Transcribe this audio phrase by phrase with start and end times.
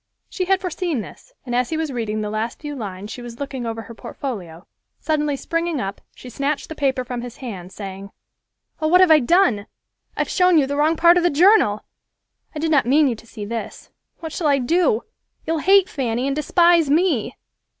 [0.29, 3.39] She had foreseen this, and as he was reading the last few lines she was
[3.39, 4.65] looking over her portfolio.
[4.99, 8.09] Suddenly springing up, she snatched the paper from his hands, saying,
[8.81, 9.67] "Oh, what have I done?
[10.17, 11.85] I've shown you the wrong part of the journal.
[12.55, 13.91] I did not mean you to see this.
[14.21, 15.01] What shall I do?
[15.45, 17.35] You'll hate Fanny and despise me."